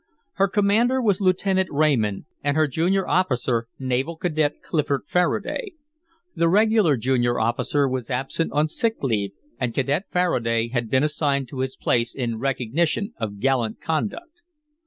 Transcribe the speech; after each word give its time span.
Her 0.41 0.47
commander 0.47 0.99
was 0.99 1.21
Lieutenant 1.21 1.69
Raymond, 1.69 2.25
and 2.43 2.57
her 2.57 2.65
junior 2.65 3.07
officer 3.07 3.67
Naval 3.77 4.15
Cadet 4.17 4.63
Clifford 4.63 5.03
Faraday. 5.05 5.73
The 6.35 6.49
regular 6.49 6.97
junior 6.97 7.37
officer 7.39 7.87
was 7.87 8.09
absent 8.09 8.51
on 8.51 8.67
sick 8.67 8.95
leave, 9.03 9.33
and 9.59 9.75
Cadet 9.75 10.05
Faraday 10.11 10.69
had 10.69 10.89
been 10.89 11.03
assigned 11.03 11.49
to 11.49 11.59
his 11.59 11.75
place 11.75 12.15
in 12.15 12.39
recognition 12.39 13.13
of 13.19 13.39
gallant 13.39 13.79
conduct. 13.79 14.41